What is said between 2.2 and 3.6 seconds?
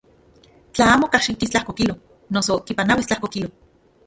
noso kipanauis tlajko kilo.